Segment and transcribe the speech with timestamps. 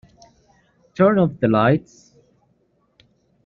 [0.95, 2.15] Turn off the lights.